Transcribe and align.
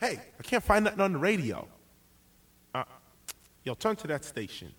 Hey, 0.00 0.18
I 0.38 0.42
can't 0.42 0.64
find 0.64 0.84
nothing 0.84 1.00
on 1.00 1.12
the 1.12 1.18
radio. 1.18 1.68
Uh, 2.74 2.82
yo, 3.62 3.74
turn 3.74 3.94
to 3.94 4.08
that 4.08 4.24
station. 4.24 4.74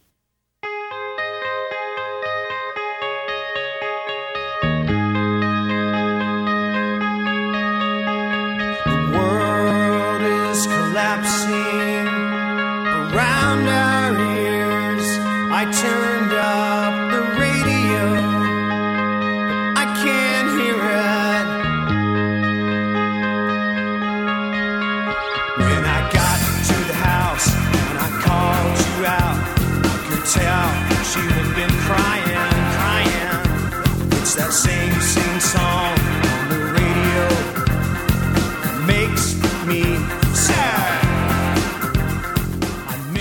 My 15.64 15.72
turn 15.72 16.22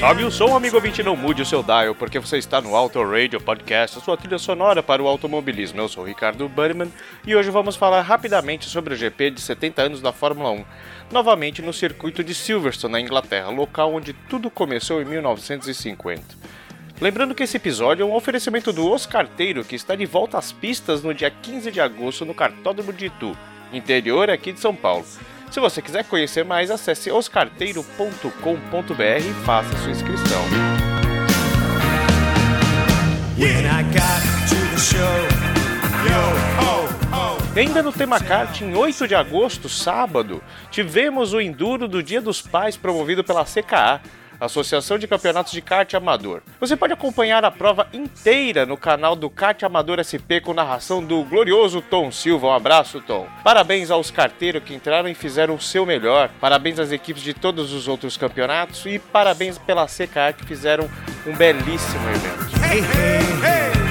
Sobe 0.02 0.24
o 0.24 0.32
som, 0.32 0.56
amigo 0.56 0.74
ouvinte, 0.74 1.00
não 1.00 1.14
mude 1.14 1.42
o 1.42 1.46
seu 1.46 1.62
dial, 1.62 1.94
porque 1.94 2.18
você 2.18 2.36
está 2.36 2.60
no 2.60 2.74
Auto 2.74 3.00
Radio 3.04 3.40
Podcast, 3.40 3.98
a 3.98 4.00
sua 4.00 4.16
trilha 4.16 4.36
sonora 4.36 4.82
para 4.82 5.00
o 5.00 5.06
automobilismo. 5.06 5.80
Eu 5.80 5.88
sou 5.88 6.02
o 6.02 6.06
Ricardo 6.08 6.48
Burman 6.48 6.90
e 7.24 7.36
hoje 7.36 7.50
vamos 7.50 7.76
falar 7.76 8.02
rapidamente 8.02 8.68
sobre 8.68 8.94
o 8.94 8.96
GP 8.96 9.30
de 9.30 9.40
70 9.40 9.80
anos 9.80 10.00
da 10.00 10.12
Fórmula 10.12 10.50
1, 10.50 10.64
novamente 11.12 11.62
no 11.62 11.72
circuito 11.72 12.24
de 12.24 12.34
Silverstone, 12.34 12.94
na 12.94 13.00
Inglaterra, 13.00 13.48
local 13.50 13.94
onde 13.94 14.12
tudo 14.12 14.50
começou 14.50 15.00
em 15.00 15.04
1950. 15.04 16.20
Lembrando 17.00 17.32
que 17.32 17.44
esse 17.44 17.56
episódio 17.56 18.02
é 18.02 18.04
um 18.04 18.12
oferecimento 18.12 18.72
do 18.72 18.90
Oscarteiro, 18.90 19.64
que 19.64 19.76
está 19.76 19.94
de 19.94 20.04
volta 20.04 20.36
às 20.36 20.50
pistas 20.50 21.04
no 21.04 21.14
dia 21.14 21.30
15 21.30 21.70
de 21.70 21.80
agosto 21.80 22.24
no 22.24 22.34
Cartódromo 22.34 22.92
de 22.92 23.06
Itu, 23.06 23.36
interior 23.72 24.30
aqui 24.30 24.50
de 24.50 24.58
São 24.58 24.74
Paulo. 24.74 25.06
Se 25.52 25.60
você 25.60 25.82
quiser 25.82 26.04
conhecer 26.04 26.46
mais, 26.46 26.70
acesse 26.70 27.10
oscarteiro.com.br 27.10 28.22
e 28.96 29.44
faça 29.44 29.76
sua 29.76 29.90
inscrição. 29.90 30.42
Ainda 37.54 37.82
no 37.82 37.92
tema 37.92 38.18
kart, 38.18 38.62
em 38.62 38.74
8 38.74 39.06
de 39.06 39.14
agosto, 39.14 39.68
sábado, 39.68 40.42
tivemos 40.70 41.34
o 41.34 41.40
Enduro 41.40 41.86
do 41.86 42.02
Dia 42.02 42.22
dos 42.22 42.40
Pais 42.40 42.78
promovido 42.78 43.22
pela 43.22 43.44
CKA, 43.44 44.00
Associação 44.44 44.98
de 44.98 45.06
Campeonatos 45.06 45.52
de 45.52 45.60
Kart 45.60 45.94
Amador. 45.94 46.42
Você 46.60 46.76
pode 46.76 46.92
acompanhar 46.92 47.44
a 47.44 47.50
prova 47.50 47.86
inteira 47.92 48.66
no 48.66 48.76
canal 48.76 49.14
do 49.14 49.30
Kart 49.30 49.62
Amador 49.62 50.02
SP 50.02 50.42
com 50.42 50.52
narração 50.52 51.02
do 51.02 51.22
glorioso 51.22 51.80
Tom 51.80 52.10
Silva. 52.10 52.48
Um 52.48 52.52
abraço, 52.52 53.00
Tom. 53.00 53.26
Parabéns 53.44 53.90
aos 53.90 54.10
carteiros 54.10 54.62
que 54.64 54.74
entraram 54.74 55.08
e 55.08 55.14
fizeram 55.14 55.54
o 55.54 55.60
seu 55.60 55.86
melhor. 55.86 56.30
Parabéns 56.40 56.78
às 56.78 56.90
equipes 56.90 57.22
de 57.22 57.34
todos 57.34 57.72
os 57.72 57.86
outros 57.86 58.16
campeonatos 58.16 58.84
e 58.86 58.98
parabéns 58.98 59.58
pela 59.58 59.86
CKA 59.86 60.32
que 60.36 60.44
fizeram 60.44 60.90
um 61.26 61.36
belíssimo 61.36 62.08
evento. 62.08 62.52
Hey, 62.64 62.80
hey, 62.80 63.76
hey. 63.76 63.81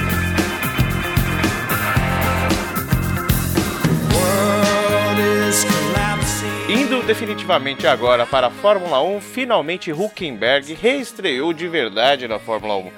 Indo 6.72 7.02
definitivamente 7.02 7.86
agora 7.86 8.24
para 8.24 8.46
a 8.46 8.50
Fórmula 8.50 9.02
1, 9.02 9.20
finalmente 9.20 9.92
Huckenberg 9.92 10.72
reestreou 10.72 11.52
de 11.52 11.68
verdade 11.68 12.26
na 12.26 12.38
Fórmula 12.38 12.76
1. 12.76 12.90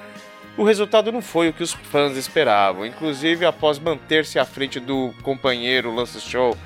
O 0.55 0.63
resultado 0.63 1.11
não 1.11 1.21
foi 1.21 1.49
o 1.49 1.53
que 1.53 1.61
os 1.61 1.73
fãs 1.73 2.15
esperavam, 2.15 2.85
inclusive 2.85 3.45
após 3.45 3.77
manter-se 3.77 4.39
à 4.39 4.45
frente 4.45 4.79
do 4.79 5.13
companheiro 5.23 5.93
Lance 5.93 6.21
Stroll 6.21 6.57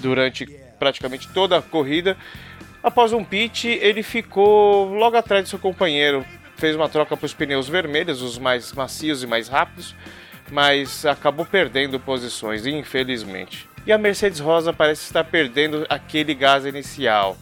durante 0.00 0.46
praticamente 0.78 1.28
toda 1.34 1.58
a 1.58 1.62
corrida. 1.62 2.16
Após 2.82 3.12
um 3.12 3.22
pit, 3.22 3.68
ele 3.68 4.02
ficou 4.02 4.88
logo 4.94 5.18
atrás 5.18 5.44
de 5.44 5.50
seu 5.50 5.58
companheiro, 5.58 6.24
fez 6.56 6.74
uma 6.74 6.88
troca 6.88 7.14
para 7.14 7.26
os 7.26 7.34
pneus 7.34 7.68
vermelhos, 7.68 8.22
os 8.22 8.38
mais 8.38 8.72
macios 8.72 9.22
e 9.22 9.26
mais 9.26 9.48
rápidos, 9.48 9.94
mas 10.50 11.04
acabou 11.04 11.44
perdendo 11.44 12.00
posições, 12.00 12.64
infelizmente. 12.64 13.73
E 13.86 13.92
a 13.92 13.98
Mercedes 13.98 14.40
Rosa 14.40 14.72
parece 14.72 15.02
estar 15.02 15.24
perdendo 15.24 15.84
aquele 15.90 16.34
gás 16.34 16.64
inicial. 16.64 17.36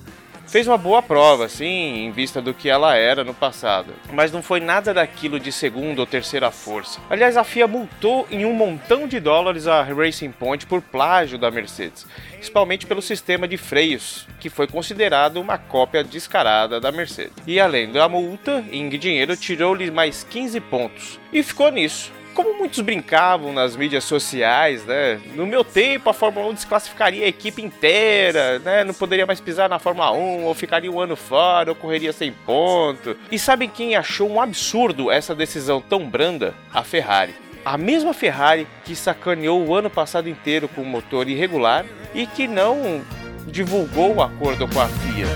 Fez 0.53 0.67
uma 0.67 0.77
boa 0.77 1.01
prova, 1.01 1.49
sim, 1.49 2.05
em 2.05 2.11
vista 2.11 2.43
do 2.43 2.53
que 2.53 2.69
ela 2.69 2.97
era 2.97 3.23
no 3.23 3.33
passado, 3.33 3.95
mas 4.13 4.33
não 4.33 4.43
foi 4.43 4.59
nada 4.59 4.93
daquilo 4.93 5.39
de 5.39 5.53
segunda 5.53 6.01
ou 6.01 6.07
terceira 6.07 6.51
força. 6.51 7.01
Aliás, 7.09 7.37
a 7.37 7.45
FIA 7.45 7.69
multou 7.69 8.27
em 8.31 8.45
um 8.45 8.53
montão 8.53 9.07
de 9.07 9.21
dólares 9.21 9.67
a 9.69 9.83
Racing 9.83 10.33
Point 10.33 10.67
por 10.67 10.83
plágio 10.83 11.39
da 11.39 11.51
Mercedes, 11.51 12.07
principalmente 12.33 12.87
pelo 12.87 13.01
sistema 13.01 13.47
de 13.47 13.57
freios, 13.57 14.27
que 14.41 14.51
foi 14.51 14.67
considerado 14.67 15.37
uma 15.37 15.57
cópia 15.57 16.03
descarada 16.03 16.81
da 16.81 16.91
Mercedes. 16.91 17.33
E 17.47 17.61
além 17.61 17.91
da 17.91 18.09
multa, 18.09 18.65
em 18.71 18.89
dinheiro 18.89 19.37
tirou-lhe 19.37 19.91
mais 19.91 20.25
15 20.25 20.61
pontos. 20.61 21.21
E 21.33 21.43
ficou 21.43 21.71
nisso. 21.71 22.11
Como 22.35 22.59
muitos 22.59 22.81
brincavam 22.81 23.53
nas 23.53 23.77
mídias 23.77 24.05
sociais, 24.05 24.85
né? 24.85 25.21
No 25.35 25.47
meu 25.47 25.63
tempo 25.63 26.09
a 26.09 26.15
Fórmula 26.15 26.49
1 26.49 26.55
desclassificaria 26.55 27.25
a 27.27 27.29
equipe 27.29 27.63
inteira, 27.63 28.59
né? 28.61 28.85
Não 28.85 28.95
poderia 28.95 29.27
mais 29.27 29.41
pisar 29.41 29.69
na 29.69 29.79
Fórmula 29.79 30.13
1, 30.13 30.45
ou 30.45 30.55
ficaria 30.55 30.91
um 30.91 31.01
ano 31.01 31.15
fora, 31.15 31.71
ou 31.71 31.77
correria 31.77 32.13
sem 32.13 32.33
ponto. 32.33 33.17
E 33.31 33.39
sabem 33.39 33.69
quem 33.69 33.97
achou 33.97 34.31
um 34.31 34.41
absurdo 34.41 35.11
essa 35.11 35.35
decisão 35.35 35.81
tão 35.81 36.09
branda? 36.09 36.55
A 36.73 36.83
Ferrari. 36.83 37.35
A 37.65 37.77
mesma 37.77 38.13
Ferrari 38.13 38.67
que 38.85 38.97
sacaneou 38.97 39.65
o 39.65 39.75
ano 39.75 39.91
passado 39.91 40.29
inteiro 40.29 40.69
com 40.69 40.83
o 40.83 40.87
motor 40.87 41.29
irregular 41.29 41.85
e 42.15 42.27
que 42.27 42.49
não 42.49 43.03
divulgou 43.47 44.17
o 44.17 44.23
acordo 44.23 44.67
com 44.69 44.81
a 44.81 44.89
FIA. 44.89 45.27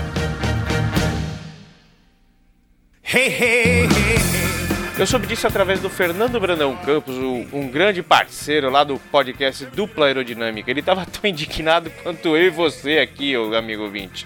Hey, 3.03 3.27
hey, 3.29 3.83
hey. 3.85 4.46
Eu 4.99 5.05
soube 5.05 5.27
disso 5.27 5.45
através 5.45 5.79
do 5.79 5.89
Fernando 5.91 6.39
Brandão 6.39 6.75
Campos, 6.77 7.15
o- 7.15 7.45
um 7.53 7.67
grande 7.69 8.01
parceiro 8.01 8.69
lá 8.71 8.83
do 8.83 8.97
podcast 8.97 9.63
Dupla 9.67 10.07
Aerodinâmica. 10.07 10.71
Ele 10.71 10.79
estava 10.79 11.05
tão 11.05 11.29
indignado 11.29 11.91
quanto 12.01 12.29
eu 12.35 12.47
e 12.47 12.49
você 12.49 12.97
aqui, 12.97 13.37
ô 13.37 13.55
amigo 13.55 13.83
ouvinte. 13.83 14.25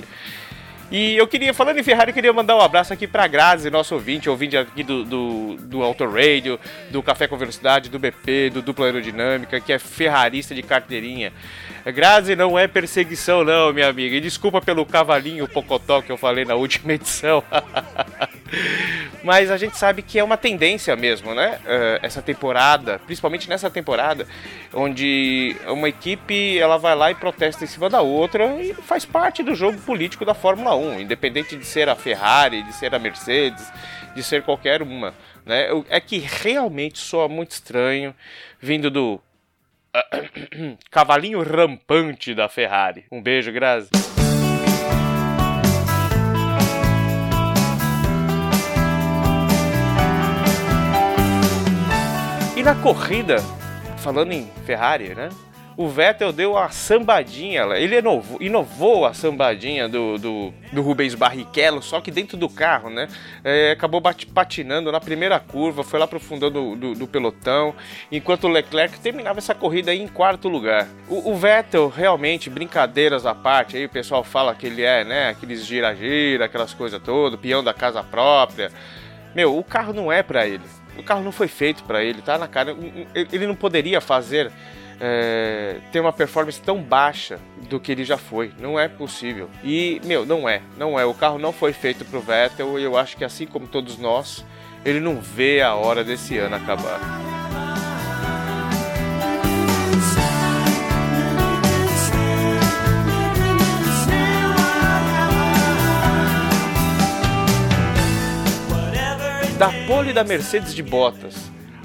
E 0.90 1.16
eu 1.16 1.26
queria, 1.28 1.54
falando 1.54 1.78
em 1.80 1.84
Ferrari, 1.84 2.12
eu 2.12 2.14
queria 2.14 2.34
mandar 2.34 2.56
um 2.56 2.62
abraço 2.62 2.92
aqui 2.92 3.08
pra 3.08 3.26
Grazi, 3.28 3.70
nosso 3.70 3.94
ouvinte, 3.96 4.30
ouvinte 4.30 4.58
aqui 4.58 4.84
do, 4.84 5.04
do, 5.06 5.56
do 5.58 5.84
Auto 5.84 6.06
Radio, 6.06 6.60
do 6.90 7.02
Café 7.02 7.28
com 7.28 7.38
Velocidade, 7.38 7.90
do 7.90 7.98
BP, 7.98 8.50
do 8.54 8.62
Dupla 8.62 8.86
Aerodinâmica, 8.88 9.60
que 9.62 9.72
é 9.72 9.80
ferrarista 9.80 10.54
de 10.54 10.62
carteirinha. 10.62 11.32
Grazi 11.86 12.36
não 12.36 12.60
é 12.60 12.68
perseguição, 12.68 13.44
não, 13.44 13.72
minha 13.72 13.88
amiga. 13.88 14.16
E 14.18 14.22
desculpa 14.22 14.62
pelo 14.62 14.86
cavalinho 14.86 15.48
pocotó 15.48 16.02
que 16.02 16.12
eu 16.12 16.18
falei 16.18 16.44
na 16.44 16.56
última 16.56 16.92
edição. 16.94 17.42
Mas 19.24 19.52
a 19.52 19.58
gente 19.58 19.78
sabe 19.78 20.02
que 20.02 20.18
é 20.18 20.24
uma 20.24 20.38
tendência 20.38 20.96
mesmo, 20.96 21.34
né? 21.36 21.60
Eh, 21.66 22.00
Essa 22.02 22.22
temporada, 22.22 23.00
principalmente 23.06 23.48
nessa 23.48 23.70
temporada, 23.70 24.28
onde 24.74 25.56
uma 25.68 25.88
equipe 25.90 26.58
ela 26.58 26.78
vai 26.78 26.96
lá 26.96 27.12
e 27.12 27.16
protesta 27.16 27.64
em 27.64 27.68
cima 27.68 27.90
da 27.90 28.02
outra 28.02 28.62
e 28.62 28.74
faz 28.74 29.06
parte 29.06 29.44
do 29.44 29.54
jogo 29.54 29.80
político 29.82 30.26
da 30.26 30.34
Fórmula 30.34 30.76
1, 30.76 31.02
independente 31.02 31.56
de 31.56 31.66
ser 31.66 31.88
a 31.88 31.96
Ferrari, 31.96 32.64
de 32.64 32.74
ser 32.74 32.94
a 32.96 33.00
Mercedes, 33.00 33.72
de 34.16 34.24
ser 34.24 34.42
qualquer 34.44 34.82
uma. 34.82 35.14
Né? 35.46 35.68
É 35.90 36.00
que 36.00 36.18
realmente 36.18 37.00
soa 37.00 37.28
muito 37.28 37.52
estranho 37.52 38.16
vindo 38.60 38.90
do 38.90 39.22
cavalinho 40.90 41.42
rampante 41.44 42.34
da 42.34 42.50
Ferrari. 42.50 43.06
Um 43.12 43.22
beijo, 43.22 43.52
Grazi. 43.52 43.90
E 52.62 52.64
na 52.64 52.76
corrida, 52.76 53.38
falando 53.98 54.32
em 54.34 54.48
Ferrari, 54.68 55.16
né? 55.16 55.30
O 55.76 55.88
Vettel 55.88 56.32
deu 56.32 56.56
a 56.56 56.70
sambadinha, 56.70 57.64
ele 57.76 57.98
inovou, 57.98 58.40
inovou 58.40 59.04
a 59.04 59.16
sambadinha 59.16 59.90
do, 59.90 60.20
do, 60.20 60.54
do, 60.72 60.82
Rubens 60.84 61.16
Barrichello, 61.16 61.82
só 61.82 62.00
que 62.00 62.12
dentro 62.12 62.38
do 62.38 62.48
carro, 62.48 62.92
né? 62.92 63.08
É, 63.44 63.72
acabou 63.72 64.00
patinando 64.32 64.92
na 64.92 65.00
primeira 65.00 65.40
curva, 65.40 65.84
foi 65.84 66.00
lá 66.00 66.06
pro 66.06 66.20
fundão 66.20 66.52
do, 66.52 66.76
do, 66.76 66.94
do, 66.94 67.08
pelotão, 67.08 67.74
enquanto 68.12 68.44
o 68.44 68.48
Leclerc 68.48 69.00
terminava 69.00 69.40
essa 69.40 69.56
corrida 69.56 69.90
aí 69.90 70.00
em 70.00 70.08
quarto 70.08 70.48
lugar. 70.48 70.88
O, 71.10 71.32
o, 71.32 71.36
Vettel, 71.36 71.90
realmente, 71.90 72.48
brincadeiras 72.48 73.26
à 73.26 73.34
parte, 73.34 73.76
aí 73.76 73.86
o 73.86 73.90
pessoal 73.90 74.24
fala 74.24 74.54
que 74.54 74.68
ele 74.68 74.84
é, 74.84 75.04
né? 75.04 75.30
Aqueles 75.30 75.66
gira-gira, 75.66 76.46
aquelas 76.46 76.76
coisas 76.76 77.02
todas, 77.02 77.40
peão 77.40 77.64
da 77.64 77.74
casa 77.74 78.04
própria. 78.04 78.72
Meu, 79.34 79.58
o 79.58 79.64
carro 79.64 79.94
não 79.94 80.12
é 80.12 80.22
para 80.22 80.46
ele. 80.46 80.81
O 80.98 81.04
carro 81.04 81.24
não 81.24 81.32
foi 81.32 81.48
feito 81.48 81.84
para 81.84 82.04
ele, 82.04 82.22
tá 82.22 82.38
na 82.38 82.48
cara. 82.48 82.76
Ele 83.14 83.48
não 83.48 83.56
poderia 83.56 84.02
fazer 84.02 84.52
é, 85.00 85.78
ter 85.92 86.00
uma 86.00 86.14
performance 86.14 86.62
tão 86.62 86.82
baixa 86.82 87.40
do 87.68 87.80
que 87.80 87.92
ele 87.92 88.06
já 88.06 88.18
foi. 88.18 88.52
Não 88.60 88.80
é 88.80 88.88
possível. 88.88 89.50
E, 89.64 90.00
meu, 90.06 90.26
não 90.26 90.48
é. 90.48 90.62
Não 90.78 91.00
é. 91.00 91.06
O 91.06 91.14
carro 91.14 91.40
não 91.40 91.52
foi 91.52 91.74
feito 91.74 92.06
pro 92.06 92.22
Vettel 92.22 92.80
e 92.80 92.84
eu 92.84 92.96
acho 92.96 93.18
que 93.18 93.26
assim 93.26 93.48
como 93.48 93.68
todos 93.68 93.98
nós, 93.98 94.46
ele 94.86 95.00
não 95.00 95.20
vê 95.20 95.62
a 95.62 95.74
hora 95.74 96.04
desse 96.04 96.38
ano 96.38 96.56
acabar. 96.56 97.00
Da 109.62 109.70
pole 109.86 110.12
da 110.12 110.24
Mercedes 110.24 110.74
de 110.74 110.82
Bottas 110.82 111.36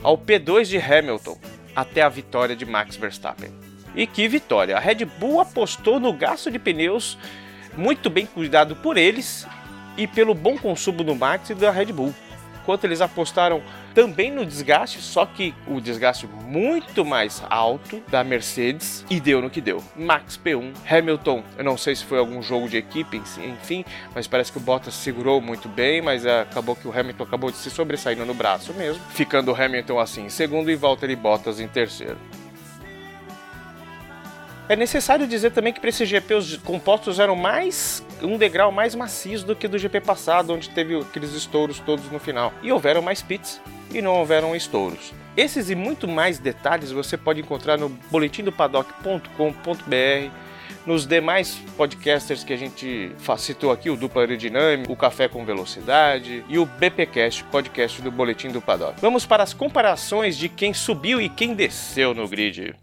ao 0.03 0.17
P2 0.17 0.65
de 0.65 0.79
Hamilton, 0.79 1.37
até 1.75 2.01
a 2.01 2.09
vitória 2.09 2.57
de 2.57 2.65
Max 2.65 2.97
Verstappen. 2.97 3.51
E 3.95 4.07
que 4.07 4.27
vitória! 4.27 4.79
A 4.79 4.81
Red 4.81 5.05
Bull 5.05 5.43
apostou 5.43 6.01
no 6.01 6.11
gasto 6.11 6.51
de 6.51 6.59
pneus 6.59 7.19
muito 7.77 8.09
bem 8.09 8.25
cuidado 8.25 8.77
por 8.77 8.97
eles 8.97 9.47
e 9.95 10.07
pelo 10.07 10.33
bom 10.33 10.57
consumo 10.57 11.05
do 11.05 11.15
Max 11.15 11.51
e 11.51 11.55
da 11.55 11.71
Red 11.71 11.93
Bull. 11.93 12.15
Enquanto 12.63 12.85
eles 12.85 13.03
apostaram 13.03 13.63
também 13.97 14.31
no 14.31 14.45
desgaste, 14.45 15.01
só 15.01 15.25
que 15.25 15.55
o 15.67 15.81
desgaste 15.81 16.27
muito 16.27 17.03
mais 17.03 17.43
alto 17.49 18.03
da 18.09 18.23
Mercedes 18.23 19.03
e 19.09 19.19
deu 19.19 19.41
no 19.41 19.49
que 19.49 19.59
deu. 19.59 19.83
Max 19.97 20.39
P1, 20.39 20.75
Hamilton, 20.87 21.43
eu 21.57 21.65
não 21.65 21.79
sei 21.79 21.97
se 21.97 22.05
foi 22.05 22.19
algum 22.19 22.43
jogo 22.43 22.69
de 22.69 22.77
equipe, 22.77 23.17
enfim, 23.17 23.87
mas 24.15 24.27
parece 24.27 24.53
que 24.53 24.59
o 24.59 24.61
Bottas 24.61 24.93
segurou 24.93 25.41
muito 25.41 25.67
bem, 25.67 26.03
mas 26.03 26.27
acabou 26.27 26.77
que 26.77 26.87
o 26.87 26.93
Hamilton 26.93 27.25
acabou 27.25 27.51
de 27.51 27.57
se 27.57 27.71
sobressaindo 27.71 28.27
no 28.27 28.35
braço 28.35 28.75
mesmo, 28.75 29.03
ficando 29.09 29.51
o 29.51 29.55
Hamilton 29.57 29.99
assim 29.99 30.27
em 30.27 30.29
segundo 30.29 30.71
e 30.71 30.77
Valtteri 30.77 31.17
Bottas 31.17 31.59
em 31.59 31.67
terceiro. 31.67 32.19
É 34.69 34.77
necessário 34.77 35.27
dizer 35.27 35.53
também 35.53 35.73
que 35.73 35.81
para 35.81 35.89
esse 35.89 36.05
GP 36.05 36.35
os 36.35 36.57
compostos 36.59 37.19
eram 37.19 37.35
mais 37.35 38.05
um 38.21 38.37
degrau 38.37 38.71
mais 38.71 38.95
macio 38.95 39.43
do 39.43 39.57
que 39.57 39.67
do 39.67 39.79
GP 39.79 40.03
passado, 40.03 40.53
onde 40.53 40.69
teve 40.69 41.01
aqueles 41.01 41.33
estouros 41.33 41.79
todos 41.81 42.11
no 42.11 42.19
final. 42.19 42.53
E 42.63 42.71
houveram 42.71 43.01
mais 43.01 43.23
pits 43.23 43.59
e 43.93 44.03
não 44.03 44.15
houveram 44.15 44.55
estouros. 44.55 45.13
Esses 45.37 45.71
e 45.71 45.75
muito 45.75 46.09
mais 46.09 46.39
detalhes 46.39 46.91
você 46.91 47.17
pode 47.17 47.41
encontrar 47.41 47.77
no 47.77 47.91
boletimdopaddock.com.br, 48.11 50.31
nos 50.87 51.07
demais 51.07 51.59
podcasters 51.77 52.45
que 52.45 52.53
a 52.53 52.57
gente 52.57 53.13
citou 53.39 53.73
aqui, 53.73 53.91
o 53.91 53.97
Dupla 53.97 54.23
Aerodinâmica, 54.23 54.91
o 54.91 54.97
Café 54.97 55.29
com 55.29 55.45
Velocidade 55.45 56.45
e 56.49 56.59
o 56.59 56.65
BPcast, 56.65 57.45
podcast 57.45 58.01
do 58.01 58.11
Boletim 58.11 58.49
do 58.49 58.63
Paddock. 58.63 59.01
Vamos 59.01 59.27
para 59.27 59.43
as 59.43 59.53
comparações 59.53 60.39
de 60.39 60.49
quem 60.49 60.73
subiu 60.73 61.21
e 61.21 61.29
quem 61.29 61.55
desceu 61.55 62.15
no 62.15 62.29
grid. 62.29 62.75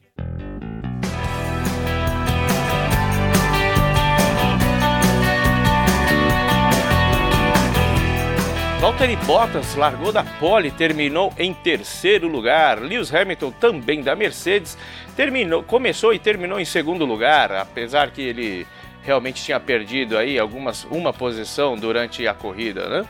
Valtteri 8.84 9.16
Bottas 9.26 9.76
largou 9.76 10.12
da 10.12 10.26
pole, 10.26 10.70
terminou 10.70 11.32
em 11.38 11.54
terceiro 11.54 12.28
lugar. 12.28 12.82
Lewis 12.82 13.16
Hamilton, 13.16 13.50
também 13.52 14.02
da 14.02 14.14
Mercedes, 14.14 14.78
terminou, 15.16 15.64
começou 15.64 16.14
e 16.14 16.20
terminou 16.20 16.60
em 16.60 16.66
segundo 16.66 17.06
lugar, 17.06 17.54
apesar 17.54 18.12
que 18.12 18.22
ele 18.22 18.68
realmente 19.02 19.42
tinha 19.42 19.58
perdido 19.58 20.18
aí 20.18 20.38
algumas 20.38 20.84
uma 20.92 21.14
posição 21.14 21.78
durante 21.78 22.28
a 22.28 22.34
corrida, 22.34 22.90
né? 22.90 23.06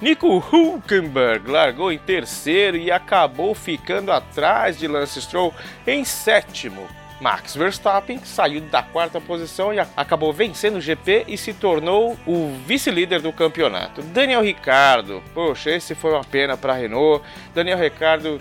Nico 0.00 0.38
Hulkenberg 0.38 1.50
largou 1.50 1.90
em 1.90 1.98
terceiro 1.98 2.76
e 2.76 2.88
acabou 2.88 3.56
ficando 3.56 4.12
atrás 4.12 4.78
de 4.78 4.86
Lance 4.86 5.20
Stroll 5.20 5.52
em 5.84 6.04
sétimo. 6.04 6.86
Max 7.20 7.56
Verstappen 7.56 8.20
saiu 8.24 8.60
da 8.60 8.82
quarta 8.82 9.20
posição 9.20 9.74
e 9.74 9.78
acabou 9.78 10.32
vencendo 10.32 10.76
o 10.76 10.80
GP 10.80 11.24
e 11.26 11.36
se 11.36 11.52
tornou 11.52 12.16
o 12.26 12.56
vice-líder 12.64 13.20
do 13.20 13.32
campeonato. 13.32 14.02
Daniel 14.02 14.42
Ricciardo, 14.42 15.22
poxa, 15.34 15.70
esse 15.70 15.94
foi 15.94 16.12
uma 16.12 16.24
pena 16.24 16.56
para 16.56 16.72
a 16.72 16.76
Renault. 16.76 17.24
Daniel 17.52 17.78
Ricciardo 17.78 18.40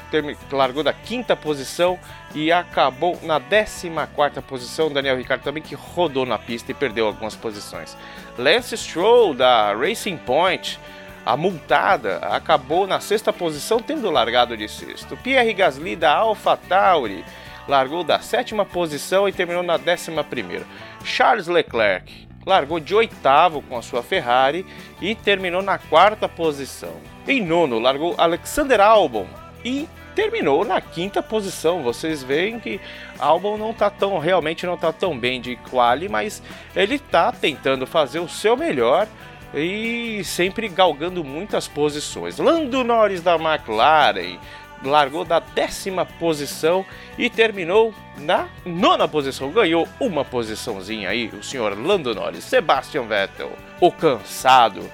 largou 0.52 0.84
da 0.84 0.94
quinta 0.94 1.36
posição 1.36 2.00
e 2.36 2.52
acabou 2.52 3.18
na 3.24 3.40
14 3.40 3.90
quarta 4.16 4.42
posição. 4.42 4.92
Daniel 4.92 5.18
Ricciardo 5.18 5.44
também 5.44 5.64
que 5.64 5.74
rodou 5.74 6.26
na 6.26 6.38
pista 6.38 6.72
e 6.72 6.76
perdeu 6.76 7.08
algumas 7.08 7.36
posições. 7.36 7.98
Lance 8.38 8.78
Stroll 8.78 9.34
da 9.34 9.74
Racing 9.74 10.18
Point 10.18 10.80
a 11.28 11.36
multada 11.36 12.20
acabou 12.20 12.88
na 12.88 13.02
sexta 13.02 13.34
posição, 13.34 13.82
tendo 13.82 14.10
largado 14.10 14.56
de 14.56 14.70
sexto. 14.70 15.18
Pierre 15.18 15.54
Gasly 15.54 15.94
da 15.94 16.14
AlphaTauri 16.14 17.26
largou 17.68 18.04
da 18.04 18.20
sétima 18.20 18.66
posição 18.66 19.28
e 19.28 19.34
terminou 19.34 19.64
na 19.64 19.78
décima 19.78 20.24
primeira. 20.24 20.66
Charles 21.04 21.48
Leclerc 21.48 22.28
largou 22.46 22.80
de 22.80 22.96
oitavo 22.96 23.62
com 23.62 23.78
a 23.78 23.82
sua 23.82 24.02
Ferrari 24.02 24.66
e 25.02 25.14
terminou 25.14 25.62
na 25.62 25.78
quarta 25.78 26.30
posição. 26.30 26.94
Em 27.28 27.46
nono, 27.46 27.78
largou 27.78 28.16
Alexander 28.18 28.80
Albon 28.80 29.28
e 29.66 29.88
terminou 30.16 30.64
na 30.64 30.80
quinta 30.80 31.22
posição. 31.22 31.84
Vocês 31.84 32.24
veem 32.24 32.60
que 32.60 32.80
Albon 33.20 33.58
não 33.58 33.72
está 33.72 33.90
tão 33.90 34.18
realmente 34.18 34.66
não 34.66 34.76
está 34.76 34.94
tão 34.94 35.18
bem 35.18 35.42
de 35.42 35.58
quali, 35.70 36.08
mas 36.08 36.42
ele 36.76 36.96
está 36.96 37.32
tentando 37.32 37.86
fazer 37.86 38.20
o 38.20 38.30
seu 38.30 38.56
melhor 38.56 39.08
e 39.54 40.24
sempre 40.24 40.68
galgando 40.68 41.24
muitas 41.24 41.68
posições. 41.68 42.38
Lando 42.38 42.84
Norris 42.84 43.22
da 43.22 43.36
McLaren 43.36 44.40
largou 44.84 45.26
da 45.26 45.40
décima 45.40 46.06
posição 46.06 46.86
e 47.18 47.30
terminou 47.30 47.94
na 48.18 48.48
nona 48.66 49.08
posição. 49.08 49.52
Ganhou 49.52 49.88
uma 50.00 50.24
posiçãozinha 50.24 51.10
aí, 51.10 51.28
o 51.28 51.44
senhor 51.44 51.78
Lando 51.78 52.14
Norris. 52.14 52.44
Sebastian 52.44 53.04
Vettel, 53.04 53.52
o 53.80 53.92
cansado, 53.92 54.90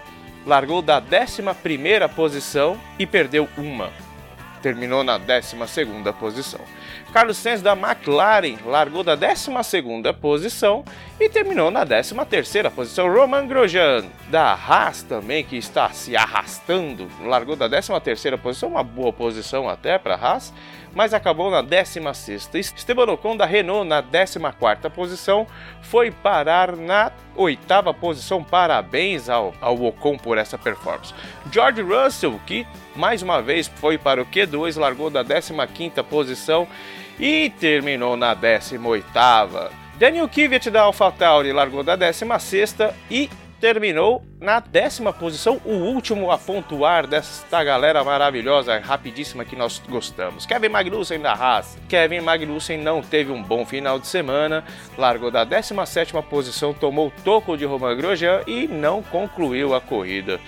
largou 0.46 0.82
da 0.82 1.00
décima 1.00 1.54
primeira 1.54 2.08
posição 2.10 2.80
e 3.00 3.06
perdeu 3.06 3.48
uma. 3.58 3.92
Terminou 4.64 5.04
na 5.04 5.18
décima 5.18 5.68
segunda 5.68 6.14
posição. 6.14 6.62
Carlos 7.12 7.36
Sainz 7.36 7.62
da 7.62 7.74
McLaren 7.74 8.58
largou 8.66 9.04
da 9.04 9.14
12 9.14 9.52
posição 10.22 10.86
e 11.20 11.28
terminou 11.28 11.70
na 11.70 11.86
13 11.86 12.16
posição. 12.74 13.14
Roman 13.14 13.46
Grosjean 13.46 14.06
da 14.30 14.54
Haas 14.54 15.04
também, 15.04 15.44
que 15.44 15.58
está 15.58 15.90
se 15.90 16.16
arrastando, 16.16 17.10
largou 17.26 17.58
da 17.58 17.68
13 17.68 18.38
posição, 18.42 18.70
uma 18.70 18.84
boa 18.84 19.12
posição 19.12 19.68
até 19.68 20.00
para 20.00 20.16
a 20.16 20.18
Haas, 20.18 20.54
mas 20.94 21.14
acabou 21.14 21.50
na 21.50 21.62
16. 21.62 22.50
Esteban 22.54 23.12
Ocon 23.12 23.36
da 23.36 23.46
Renault 23.46 23.88
na 23.88 24.02
14 24.02 24.90
posição 24.90 25.48
foi 25.82 26.12
parar 26.12 26.76
na 26.76 27.12
oitava 27.36 27.94
posição. 27.94 28.44
Parabéns 28.44 29.30
ao, 29.30 29.54
ao 29.60 29.82
Ocon 29.84 30.18
por 30.18 30.38
essa 30.38 30.58
performance. 30.58 31.14
George 31.52 31.82
Russell, 31.82 32.40
que 32.46 32.66
mais 32.96 33.22
uma 33.22 33.42
vez 33.42 33.68
foi 33.68 33.98
para 33.98 34.22
o 34.22 34.26
Q2, 34.26 34.80
largou 34.80 35.10
da 35.10 35.24
15 35.24 36.04
posição 36.04 36.68
e 37.20 37.50
terminou 37.60 38.16
na 38.16 38.36
18ª. 38.36 39.72
Daniel 39.96 40.28
Kvyat 40.28 40.70
da 40.70 40.82
AlphaTauri 40.82 41.54
largou 41.54 41.84
da 41.84 41.98
16ª 41.98 42.94
e 43.10 43.30
terminou 43.64 44.22
na 44.42 44.60
décima 44.60 45.14
posição, 45.14 45.62
o 45.64 45.72
último 45.72 46.30
a 46.30 46.38
pontuar 46.38 47.08
desta 47.08 47.64
galera 47.64 48.04
maravilhosa, 48.04 48.78
rapidíssima 48.78 49.46
que 49.46 49.56
nós 49.56 49.82
gostamos. 49.88 50.46
Kevin 50.46 50.68
Magnussen 50.68 51.22
da 51.22 51.32
Haas. 51.32 51.78
Kevin 51.88 52.20
Magnussen 52.20 52.78
não 52.78 53.02
teve 53.02 53.32
um 53.32 53.42
bom 53.42 53.66
final 53.66 53.98
de 53.98 54.08
semana, 54.08 54.66
largou 54.98 55.32
da 55.32 55.46
17ª 55.46 56.22
posição, 56.24 56.74
tomou 56.74 57.10
toco 57.24 57.56
de 57.56 57.64
Romain 57.64 57.96
Grosjean 57.96 58.42
e 58.46 58.68
não 58.68 59.02
concluiu 59.02 59.74
a 59.74 59.80
corrida. 59.80 60.42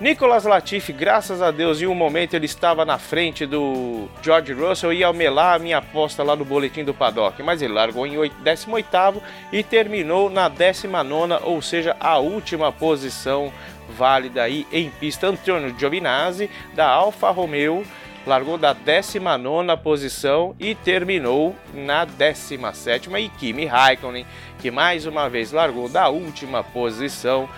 Nicolas 0.00 0.44
Latifi, 0.44 0.94
graças 0.94 1.42
a 1.42 1.50
Deus, 1.50 1.82
em 1.82 1.86
um 1.86 1.94
momento 1.94 2.32
ele 2.32 2.46
estava 2.46 2.86
na 2.86 2.98
frente 2.98 3.44
do 3.44 4.08
George 4.22 4.54
Russell 4.54 4.94
e 4.94 5.00
ia 5.00 5.12
melar 5.12 5.56
a 5.56 5.58
minha 5.58 5.76
aposta 5.76 6.22
lá 6.22 6.34
no 6.34 6.42
boletim 6.42 6.82
do 6.82 6.94
paddock, 6.94 7.42
mas 7.42 7.60
ele 7.60 7.74
largou 7.74 8.06
em 8.06 8.16
18 8.42 9.22
e 9.52 9.62
terminou 9.62 10.30
na 10.30 10.48
19, 10.48 11.40
ou 11.42 11.60
seja, 11.60 11.94
a 12.00 12.16
última 12.16 12.72
posição 12.72 13.52
válida 13.90 14.42
aí 14.42 14.66
em 14.72 14.88
pista. 14.88 15.26
Antônio 15.26 15.78
Giovinazzi, 15.78 16.48
da 16.72 16.88
Alfa 16.88 17.28
Romeo, 17.28 17.84
largou 18.26 18.56
da 18.56 18.72
19 18.72 19.76
posição 19.82 20.56
e 20.58 20.74
terminou 20.74 21.54
na 21.74 22.06
17. 22.06 23.10
E 23.18 23.28
Kimi 23.28 23.66
Raikkonen, 23.66 24.24
que 24.60 24.70
mais 24.70 25.04
uma 25.04 25.28
vez 25.28 25.52
largou 25.52 25.90
da 25.90 26.08
última 26.08 26.64
posição, 26.64 27.50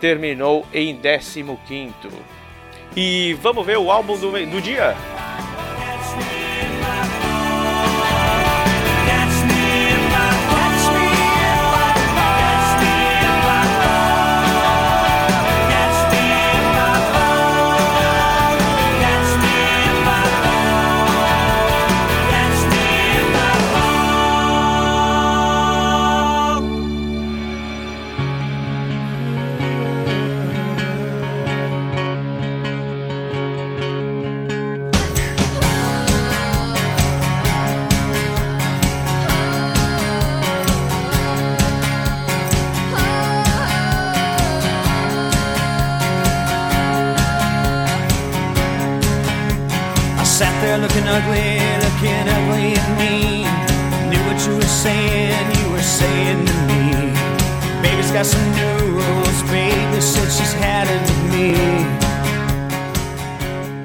terminou 0.00 0.66
em 0.72 0.96
15. 1.68 1.94
E 2.96 3.36
vamos 3.40 3.64
ver 3.64 3.78
o 3.78 3.90
álbum 3.90 4.18
do, 4.18 4.32
do 4.32 4.60
dia? 4.60 4.96
Sat 50.40 50.58
there 50.62 50.78
looking 50.78 51.06
ugly, 51.06 51.60
looking 51.84 52.26
ugly 52.36 52.72
at 52.72 52.88
me. 52.96 53.44
Knew 54.08 54.22
what 54.24 54.40
you 54.46 54.54
were 54.56 54.72
saying, 54.86 55.46
you 55.60 55.70
were 55.70 55.82
saying 55.82 56.46
to 56.46 56.54
me. 56.64 57.12
Baby's 57.82 58.10
got 58.10 58.24
some 58.24 58.46
new 58.56 58.76
rules, 58.96 59.42
baby 59.52 60.00
said 60.00 60.32
she's 60.32 60.54
had 60.54 60.88
it 60.88 61.00
with 61.02 61.24
me. 61.34 61.52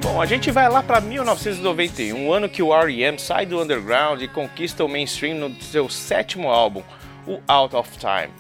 Bom, 0.02 0.22
a 0.22 0.26
gente 0.26 0.50
vai 0.50 0.70
lá 0.70 0.82
para 0.82 1.02
1991, 1.02 2.26
o 2.26 2.32
ano 2.32 2.48
que 2.48 2.64
o 2.64 2.74
R.E.M. 2.74 3.20
sai 3.20 3.46
do 3.46 3.62
underground 3.62 4.22
e 4.22 4.28
conquista 4.30 4.86
o 4.86 4.88
mainstream 4.88 5.36
no 5.36 5.62
seu 5.62 5.90
sétimo 5.90 6.48
álbum, 6.48 6.84
o 7.28 7.42
Out 7.50 7.76
of 7.76 7.90
Time. 7.98 8.32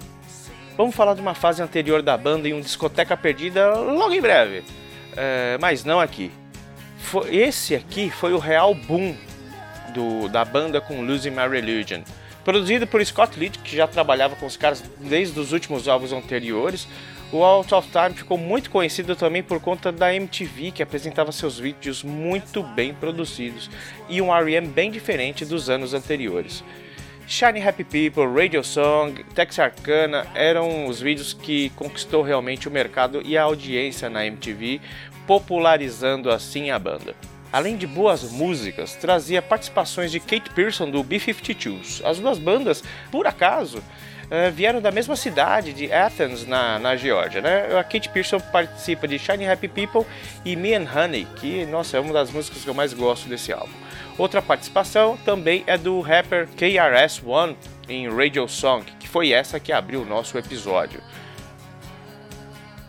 Vamos 0.77 0.95
falar 0.95 1.15
de 1.15 1.22
uma 1.22 1.34
fase 1.34 1.62
anterior 1.62 2.01
da 2.01 2.15
banda 2.15 2.48
em 2.48 2.53
um 2.53 2.62
discoteca 2.62 3.17
perdida 3.17 3.75
logo 3.75 4.13
em 4.13 4.22
breve, 4.22 4.63
É, 5.17 5.57
mas 5.60 5.84
não 5.84 6.00
aqui. 6.00 6.31
Foi- 7.06 7.36
esse 7.36 7.76
aqui 7.76 8.10
foi 8.10 8.34
o 8.34 8.38
real 8.38 8.74
boom 8.74 9.16
do- 9.94 10.28
da 10.30 10.44
banda 10.44 10.82
com 10.82 11.02
Losing 11.02 11.30
My 11.32 11.48
Religion. 11.50 12.02
Produzido 12.44 12.86
por 12.86 13.04
Scott 13.06 13.40
Litt, 13.40 13.58
que 13.60 13.76
já 13.76 13.88
trabalhava 13.88 14.36
com 14.36 14.46
os 14.46 14.56
caras 14.58 14.84
desde 15.00 15.40
os 15.40 15.52
últimos 15.52 15.88
álbuns 15.88 16.12
anteriores, 16.14 16.88
o 17.32 17.44
Out 17.44 17.74
of 17.74 17.90
Time 17.90 18.14
ficou 18.16 18.38
muito 18.38 18.70
conhecido 18.70 19.16
também 19.16 19.42
por 19.42 19.60
conta 19.60 19.92
da 19.92 20.14
MTV, 20.14 20.72
que 20.72 20.84
apresentava 20.84 21.32
seus 21.32 21.58
vídeos 21.58 22.04
muito 22.04 22.62
bem 22.62 22.94
produzidos 22.94 23.70
e 24.08 24.22
um 24.22 24.32
R.E.M. 24.36 24.68
bem 24.68 24.92
diferente 24.92 25.44
dos 25.44 25.70
anos 25.70 25.94
anteriores. 25.94 26.64
Shiny 27.27 27.60
Happy 27.60 27.84
People, 27.84 28.27
Radio 28.27 28.63
Song, 28.63 29.24
Texarkana 29.34 30.27
eram 30.36 30.86
os 30.86 31.01
vídeos 31.01 31.34
que 31.34 31.72
conquistou 31.72 32.22
realmente 32.22 32.67
o 32.67 32.72
mercado 32.72 33.20
e 33.25 33.36
a 33.36 33.41
audiência 33.41 34.12
na 34.12 34.25
MTV, 34.27 34.79
popularizando 35.25 36.29
assim 36.29 36.70
a 36.70 36.77
banda. 36.77 37.15
Além 37.51 37.77
de 37.77 37.88
boas 37.88 38.32
músicas, 38.32 38.94
trazia 38.94 39.41
participações 39.41 40.12
de 40.12 40.20
Kate 40.20 40.51
Pearson 40.51 40.88
do 40.89 41.01
B-52s. 41.03 42.05
As 42.05 42.20
duas 42.20 42.38
bandas, 42.38 42.84
por 43.12 43.25
acaso, 43.25 43.82
eh, 44.29 44.50
vieram 44.50 44.82
da 44.82 44.91
mesma 44.91 45.15
cidade 45.15 45.74
de 45.74 45.91
Athens, 45.91 46.46
na, 46.46 46.79
na 46.79 46.96
Geórgia. 46.96 47.41
Né? 47.41 47.77
A 47.77 47.84
Kate 47.84 48.10
Pearson 48.10 48.39
participa 48.39 49.08
de 49.08 49.20
Shiny 49.20 49.48
Happy 49.48 49.67
People 49.67 50.05
e 50.44 50.55
Me 50.55 50.74
and 50.74 50.88
Honey, 50.94 51.27
que 51.36 51.65
nossa, 51.65 51.98
é 51.98 52.00
uma 52.00 52.13
das 52.13 52.32
músicas 52.32 52.63
que 52.63 52.70
eu 52.70 52.74
mais 52.74 52.94
gosto 52.94 53.27
desse 53.29 53.51
álbum. 53.51 53.74
Outra 54.17 54.41
participação 54.41 55.17
também 55.17 55.63
é 55.67 55.77
do 55.77 56.00
rapper 56.00 56.48
KRS-One 56.55 57.58
em 57.89 58.10
Radio 58.10 58.48
Song, 58.48 58.86
que 59.00 59.08
foi 59.08 59.32
essa 59.32 59.60
que 59.60 59.74
abriu 59.74 60.01
o 60.01 60.05
nosso 60.05 60.38
episódio. 60.38 61.01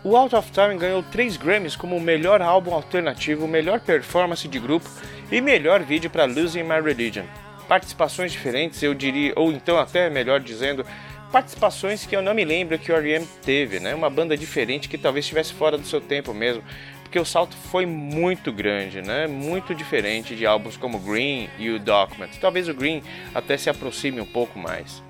O 0.05 0.17
Out 0.17 0.37
of 0.37 0.53
Time 0.53 0.79
ganhou 0.79 1.03
3 1.03 1.37
Grammys 1.37 1.75
como 1.75 1.99
melhor 1.99 2.41
álbum 2.41 2.73
alternativo, 2.73 3.49
melhor 3.49 3.81
performance 3.81 4.47
de 4.47 4.59
grupo 4.61 4.89
e 5.33 5.41
melhor 5.41 5.83
vídeo 5.83 6.09
para 6.09 6.27
Losing 6.27 6.63
My 6.63 6.81
Religion. 6.81 7.25
Participações 7.67 8.31
diferentes, 8.31 8.81
eu 8.81 8.95
diria, 8.95 9.33
ou 9.35 9.51
então 9.51 9.77
até 9.77 10.09
melhor 10.09 10.39
dizendo, 10.39 10.87
participações 11.33 12.07
que 12.07 12.17
eu 12.17 12.23
não 12.23 12.35
me 12.35 12.45
lembro 12.45 12.79
que 12.79 12.91
o 12.91 12.97
R.E.M. 12.97 13.27
teve, 13.45 13.81
né? 13.81 13.95
Uma 13.95 14.09
banda 14.11 14.37
diferente 14.37 14.89
que 14.89 14.99
talvez 14.99 15.25
estivesse 15.25 15.53
fora 15.53 15.77
do 15.77 15.87
seu 15.87 16.01
tempo 16.01 16.33
mesmo, 16.33 16.63
porque 17.03 17.19
o 17.19 17.25
salto 17.25 17.57
foi 17.71 17.87
muito 17.87 18.53
grande, 18.53 19.03
né? 19.03 19.27
Muito 19.27 19.75
diferente 19.75 20.35
de 20.35 20.47
álbuns 20.47 20.77
como 20.77 20.99
Green 20.99 21.49
e 21.59 21.71
o 21.71 21.79
Document. 21.79 22.31
Talvez 22.41 22.69
o 22.69 22.75
Green 22.75 23.03
até 23.35 23.57
se 23.57 23.71
aproxime 23.71 24.21
um 24.21 24.27
pouco 24.27 24.59
mais. 24.59 25.03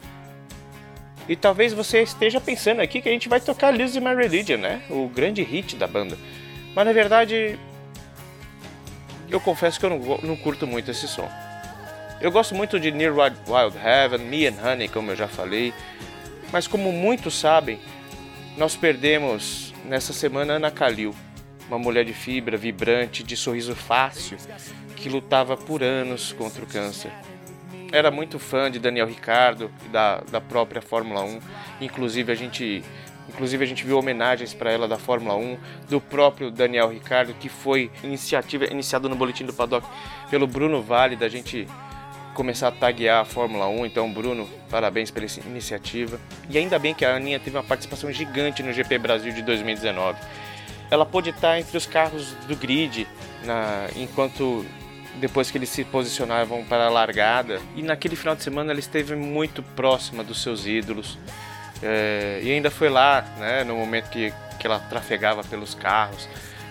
E 1.28 1.34
talvez 1.34 1.72
você 1.72 2.02
esteja 2.02 2.40
pensando 2.40 2.80
aqui 2.80 3.00
que 3.00 3.08
a 3.08 3.12
gente 3.12 3.28
vai 3.28 3.40
tocar 3.40 3.74
Losing 3.74 4.00
My 4.00 4.14
Religion, 4.14 4.58
né? 4.58 4.82
O 4.88 5.08
grande 5.08 5.42
hit 5.42 5.76
da 5.76 5.86
banda. 5.86 6.16
Mas 6.74 6.86
na 6.86 6.92
verdade, 6.92 7.58
eu 9.28 9.40
confesso 9.40 9.80
que 9.80 9.86
eu 9.86 9.90
não, 9.90 9.98
não 10.22 10.36
curto 10.36 10.66
muito 10.66 10.90
esse 10.90 11.08
som. 11.08 11.28
Eu 12.20 12.30
gosto 12.32 12.54
muito 12.54 12.80
de 12.80 12.90
Near 12.90 13.12
Wild 13.12 13.38
Heaven, 13.78 14.26
Me 14.26 14.46
and 14.46 14.56
Honey, 14.62 14.88
como 14.88 15.10
eu 15.10 15.16
já 15.16 15.28
falei. 15.28 15.72
Mas 16.52 16.66
como 16.66 16.92
muitos 16.92 17.38
sabem, 17.38 17.78
nós 18.56 18.74
perdemos 18.76 19.74
nessa 19.84 20.12
semana 20.12 20.54
Ana 20.54 20.70
Kalil, 20.70 21.14
uma 21.68 21.78
mulher 21.78 22.04
de 22.04 22.14
fibra, 22.14 22.56
vibrante, 22.56 23.22
de 23.22 23.36
sorriso 23.36 23.74
fácil, 23.74 24.38
que 24.94 25.08
lutava 25.08 25.56
por 25.56 25.82
anos 25.82 26.32
contra 26.32 26.62
o 26.64 26.66
câncer 26.66 27.12
era 27.92 28.10
muito 28.10 28.38
fã 28.38 28.70
de 28.70 28.78
Daniel 28.78 29.06
Ricardo 29.06 29.70
e 29.84 29.88
da, 29.88 30.20
da 30.30 30.40
própria 30.40 30.82
Fórmula 30.82 31.22
1. 31.22 31.40
Inclusive 31.80 32.32
a 32.32 32.34
gente, 32.34 32.82
inclusive 33.28 33.64
a 33.64 33.66
gente 33.66 33.84
viu 33.84 33.98
homenagens 33.98 34.54
para 34.54 34.70
ela 34.70 34.88
da 34.88 34.98
Fórmula 34.98 35.34
1 35.36 35.58
do 35.88 36.00
próprio 36.00 36.50
Daniel 36.50 36.88
Ricardo, 36.88 37.34
que 37.34 37.48
foi 37.48 37.90
iniciativa 38.02 38.64
iniciado 38.66 39.08
no 39.08 39.16
boletim 39.16 39.44
do 39.44 39.52
paddock 39.52 39.86
pelo 40.30 40.46
Bruno 40.46 40.82
Vale 40.82 41.16
da 41.16 41.28
gente 41.28 41.66
começar 42.36 42.68
a 42.68 42.72
taguear 42.72 43.22
a 43.22 43.24
Fórmula 43.24 43.66
1. 43.66 43.86
Então, 43.86 44.12
Bruno, 44.12 44.48
parabéns 44.70 45.10
pela 45.10 45.26
iniciativa. 45.46 46.20
E 46.50 46.58
ainda 46.58 46.78
bem 46.78 46.94
que 46.94 47.04
a 47.04 47.16
Aninha 47.16 47.40
teve 47.40 47.56
uma 47.56 47.64
participação 47.64 48.12
gigante 48.12 48.62
no 48.62 48.72
GP 48.72 48.98
Brasil 48.98 49.32
de 49.32 49.42
2019. 49.42 50.18
Ela 50.90 51.06
pôde 51.06 51.30
estar 51.30 51.58
entre 51.58 51.76
os 51.76 51.86
carros 51.86 52.32
do 52.46 52.54
grid 52.54 53.08
na, 53.44 53.88
enquanto 53.96 54.64
depois 55.18 55.50
que 55.50 55.56
eles 55.56 55.70
se 55.70 55.82
posicionavam 55.82 56.62
para 56.64 56.86
a 56.86 56.90
largada. 56.90 57.58
E 57.74 57.82
naquele 57.82 58.14
final 58.14 58.36
de 58.36 58.42
semana 58.42 58.70
ela 58.70 58.80
esteve 58.80 59.16
muito 59.16 59.62
próxima 59.62 60.22
dos 60.22 60.42
seus 60.42 60.66
ídolos. 60.66 61.18
É, 61.82 62.40
e 62.42 62.52
ainda 62.52 62.70
foi 62.70 62.90
lá, 62.90 63.22
né, 63.38 63.64
no 63.64 63.76
momento 63.76 64.10
que, 64.10 64.32
que 64.60 64.66
ela 64.66 64.78
trafegava 64.78 65.42
pelos 65.42 65.74
carros, 65.74 66.28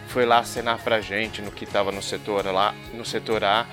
foi 0.08 0.26
lá 0.26 0.40
acenar 0.40 0.78
pra 0.80 1.02
gente 1.02 1.42
no 1.42 1.52
que 1.52 1.64
estava 1.64 1.92
no 1.92 2.02
setor 2.02 2.46
lá, 2.46 2.74
no 2.94 3.04
setor 3.04 3.44
A, 3.44 3.66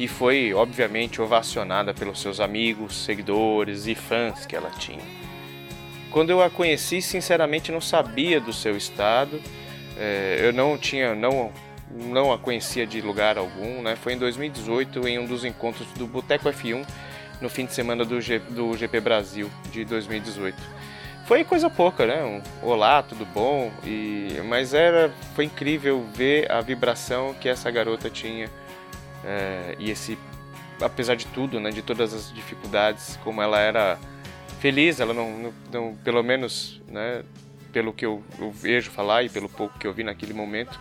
e 0.00 0.08
foi 0.08 0.54
obviamente 0.54 1.20
ovacionada 1.20 1.92
pelos 1.92 2.22
seus 2.22 2.40
amigos, 2.40 3.04
seguidores 3.04 3.86
e 3.86 3.94
fãs 3.94 4.46
que 4.46 4.56
ela 4.56 4.70
tinha. 4.70 5.04
Quando 6.10 6.30
eu 6.30 6.42
a 6.42 6.48
conheci, 6.48 7.02
sinceramente 7.02 7.70
não 7.70 7.82
sabia 7.82 8.40
do 8.40 8.50
seu 8.50 8.78
estado. 8.78 9.38
É, 9.98 10.38
eu 10.40 10.54
não 10.54 10.78
tinha, 10.78 11.14
não 11.14 11.52
não 11.90 12.32
a 12.32 12.38
conhecia 12.38 12.86
de 12.86 13.00
lugar 13.02 13.36
algum, 13.36 13.82
né? 13.82 13.94
Foi 13.94 14.14
em 14.14 14.18
2018 14.18 15.06
em 15.06 15.18
um 15.18 15.26
dos 15.26 15.44
encontros 15.44 15.86
do 15.92 16.06
Boteco 16.06 16.48
F1 16.48 16.86
no 17.42 17.50
fim 17.50 17.66
de 17.66 17.74
semana 17.74 18.02
do, 18.02 18.22
G, 18.22 18.38
do 18.38 18.74
GP 18.74 19.00
Brasil 19.00 19.50
de 19.70 19.84
2018. 19.84 20.56
Foi 21.26 21.44
coisa 21.44 21.68
pouca, 21.68 22.06
né? 22.06 22.24
Um 22.24 22.66
olá, 22.66 23.02
tudo 23.02 23.26
bom? 23.26 23.70
E 23.84 24.40
mas 24.46 24.72
era 24.72 25.12
foi 25.34 25.44
incrível 25.44 26.06
ver 26.14 26.50
a 26.50 26.62
vibração 26.62 27.34
que 27.38 27.50
essa 27.50 27.70
garota 27.70 28.08
tinha 28.08 28.48
é, 29.24 29.76
e 29.78 29.90
esse 29.90 30.18
apesar 30.80 31.14
de 31.14 31.26
tudo, 31.26 31.60
né? 31.60 31.70
De 31.70 31.82
todas 31.82 32.14
as 32.14 32.32
dificuldades, 32.32 33.18
como 33.22 33.42
ela 33.42 33.58
era 33.58 33.98
feliz, 34.60 34.98
ela 34.98 35.12
não, 35.12 35.38
não, 35.38 35.54
não 35.70 35.96
pelo 35.96 36.22
menos, 36.22 36.80
né? 36.88 37.22
Pelo 37.72 37.92
que 37.92 38.04
eu, 38.04 38.22
eu 38.38 38.50
vejo 38.50 38.90
falar 38.90 39.22
e 39.22 39.28
pelo 39.28 39.48
pouco 39.48 39.78
que 39.78 39.86
eu 39.86 39.92
vi 39.92 40.02
naquele 40.02 40.32
momento 40.32 40.78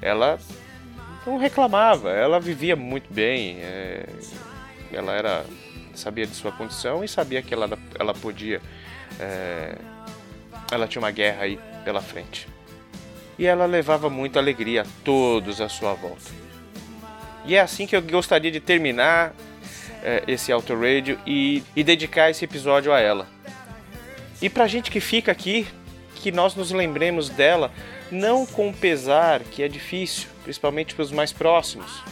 ela 0.00 0.38
não 1.26 1.38
reclamava, 1.38 2.10
ela 2.10 2.38
vivia 2.38 2.76
muito 2.76 3.12
bem, 3.12 3.58
é, 3.60 4.06
ela 4.92 5.12
era 5.12 5.44
sabia 5.94 6.26
de 6.26 6.34
sua 6.34 6.52
condição 6.52 7.02
e 7.02 7.08
sabia 7.08 7.42
que 7.42 7.54
ela, 7.54 7.78
ela 7.98 8.14
podia, 8.14 8.60
é, 9.18 9.76
ela 10.70 10.86
tinha 10.86 11.00
uma 11.00 11.10
guerra 11.10 11.44
aí 11.44 11.58
pela 11.84 12.00
frente. 12.00 12.46
E 13.38 13.46
ela 13.46 13.66
levava 13.66 14.08
muita 14.08 14.38
alegria 14.38 14.82
a 14.82 14.86
todos 15.04 15.60
à 15.60 15.68
sua 15.68 15.94
volta. 15.94 16.30
E 17.46 17.54
é 17.54 17.60
assim 17.60 17.86
que 17.86 17.94
eu 17.94 18.02
gostaria 18.02 18.50
de 18.50 18.60
terminar 18.60 19.32
é, 20.02 20.24
esse 20.26 20.50
Auto 20.50 20.74
Radio 20.74 21.18
e, 21.24 21.62
e 21.74 21.84
dedicar 21.84 22.28
esse 22.28 22.44
episódio 22.44 22.92
a 22.92 23.00
ela. 23.00 23.26
E 24.42 24.50
pra 24.50 24.66
gente 24.66 24.90
que 24.90 25.00
fica 25.00 25.30
aqui, 25.30 25.66
que 26.16 26.32
nós 26.32 26.54
nos 26.54 26.72
lembremos 26.72 27.28
dela, 27.28 27.72
não 28.10 28.44
com 28.44 28.72
pesar, 28.72 29.40
que 29.40 29.62
é 29.62 29.68
difícil, 29.68 30.28
principalmente 30.42 30.94
para 30.94 31.02
os 31.02 31.12
mais 31.12 31.32
próximos, 31.32 32.02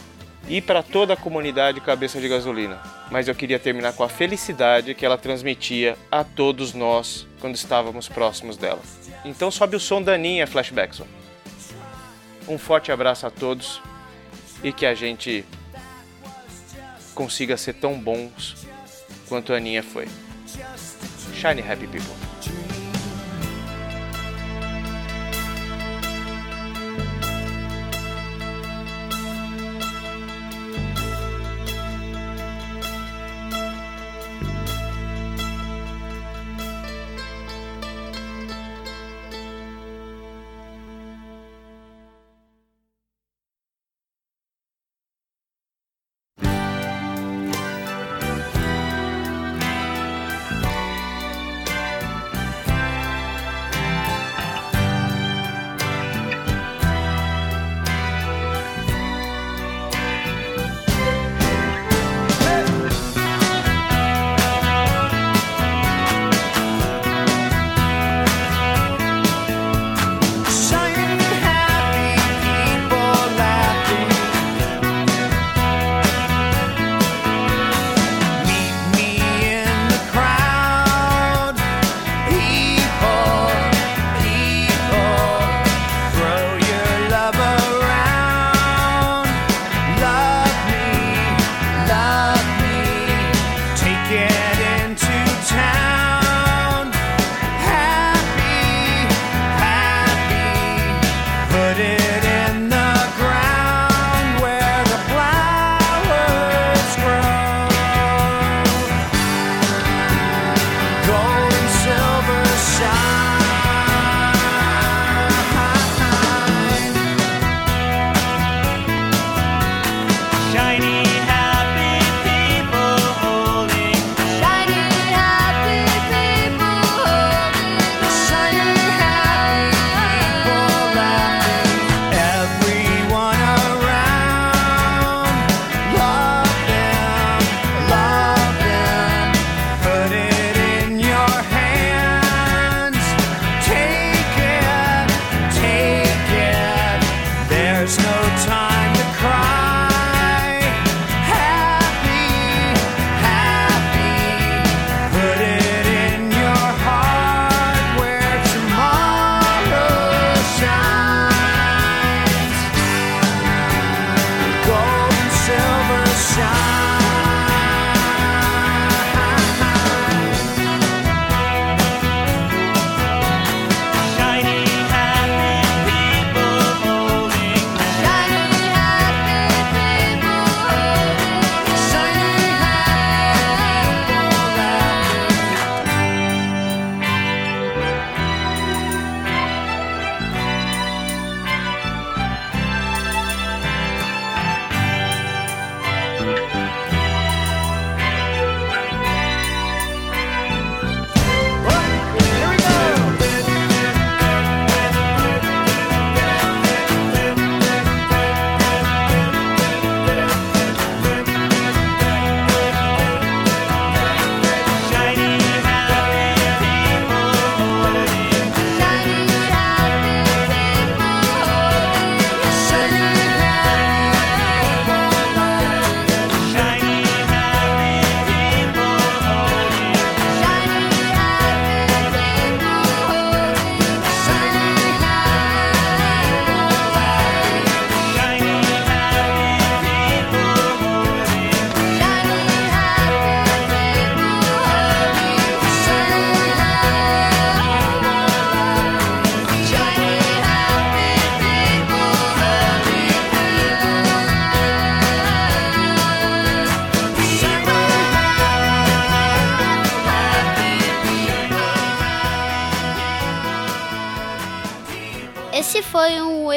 e 0.47 0.61
para 0.61 0.81
toda 0.81 1.13
a 1.13 1.17
comunidade 1.17 1.81
Cabeça 1.81 2.19
de 2.19 2.29
Gasolina. 2.29 2.81
Mas 3.11 3.27
eu 3.27 3.35
queria 3.35 3.59
terminar 3.59 3.93
com 3.93 4.03
a 4.03 4.09
felicidade 4.09 4.95
que 4.95 5.05
ela 5.05 5.17
transmitia 5.17 5.97
a 6.11 6.23
todos 6.23 6.73
nós 6.73 7.27
quando 7.39 7.55
estávamos 7.55 8.07
próximos 8.07 8.55
dela. 8.55 8.81
Então 9.23 9.51
sobe 9.51 9.75
o 9.75 9.79
som 9.79 10.01
da 10.01 10.13
Aninha, 10.13 10.47
Flashbackson. 10.47 11.05
Um 12.47 12.57
forte 12.57 12.91
abraço 12.91 13.25
a 13.25 13.31
todos 13.31 13.81
e 14.65 14.73
que 14.73 14.87
a 14.87 14.95
gente 14.95 15.45
consiga 17.13 17.55
ser 17.55 17.73
tão 17.73 17.99
bons 17.99 18.65
quanto 19.29 19.53
a 19.53 19.57
Aninha 19.57 19.83
foi. 19.83 20.07
Shine 21.35 21.61
Happy 21.61 21.85
People. 21.85 22.64